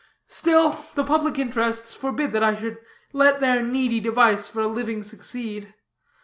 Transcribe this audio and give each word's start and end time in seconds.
Still, 0.25 0.71
the 0.95 1.03
public 1.03 1.37
interests 1.37 1.93
forbid 1.93 2.31
that 2.31 2.43
I 2.43 2.55
should 2.55 2.79
let 3.13 3.39
their 3.39 3.61
needy 3.63 3.99
device 3.99 4.47
for 4.49 4.61
a 4.61 4.67
living 4.67 5.03
succeed. 5.03 5.75